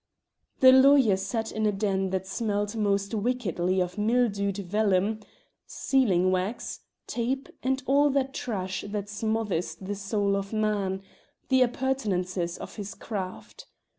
The 0.61 0.71
lawyer 0.71 1.15
sat 1.15 1.51
in 1.51 1.67
a 1.67 1.71
den 1.71 2.09
that 2.09 2.25
smelt 2.25 2.75
most 2.75 3.13
wickedly 3.13 3.79
of 3.79 3.99
mildewed 3.99 4.57
vellum, 4.57 5.19
sealing 5.67 6.31
wax, 6.31 6.79
tape, 7.05 7.47
and 7.61 7.83
all 7.85 8.09
that 8.09 8.33
trash 8.33 8.83
that 8.87 9.09
smothers 9.09 9.75
the 9.75 9.93
soul 9.93 10.35
of 10.35 10.53
man 10.53 11.03
the 11.49 11.61
appurtenances 11.61 12.57
of 12.57 12.77
his 12.77 12.95
craft. 12.95 13.67